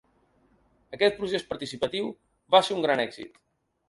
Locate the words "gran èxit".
2.87-3.39